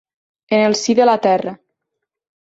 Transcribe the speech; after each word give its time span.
En 0.49 0.61
el 0.61 0.73
si 0.79 0.95
de 0.99 1.05
la 1.05 1.17
terra. 1.25 1.53